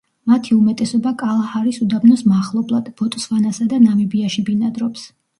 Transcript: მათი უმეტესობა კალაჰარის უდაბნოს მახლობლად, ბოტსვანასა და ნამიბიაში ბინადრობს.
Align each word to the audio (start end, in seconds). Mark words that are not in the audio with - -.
მათი 0.29 0.51
უმეტესობა 0.59 1.09
კალაჰარის 1.17 1.77
უდაბნოს 1.85 2.23
მახლობლად, 2.31 2.87
ბოტსვანასა 3.01 3.67
და 3.75 3.79
ნამიბიაში 3.83 4.45
ბინადრობს. 4.49 5.05